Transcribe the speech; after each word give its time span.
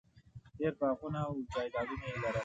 ډېر 0.57 0.73
باغونه 0.79 1.19
او 1.27 1.33
جایدادونه 1.51 2.05
یې 2.11 2.17
لرل. 2.21 2.39